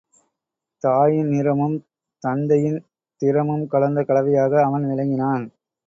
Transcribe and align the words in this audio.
தாயின் 0.83 1.29
நிறமும், 1.29 1.77
தந்தையின் 2.23 2.79
திறமும் 3.21 3.67
கலந்த 3.67 4.01
கலவையாக 4.03 4.63
அவன் 4.65 4.87
விளங்கினான். 4.89 5.45